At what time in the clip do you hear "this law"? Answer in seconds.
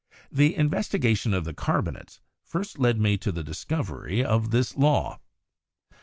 4.49-5.19